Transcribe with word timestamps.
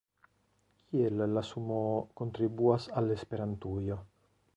Kiel 0.85 1.19
la 1.33 1.43
sumoo 1.49 1.91
kontribuas 2.21 2.87
al 3.03 3.13
Esperantujo? 3.17 3.99